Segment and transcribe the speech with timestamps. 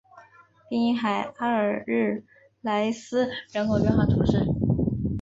[0.67, 2.23] 滨海阿尔日
[2.61, 4.43] 莱斯人口变化图示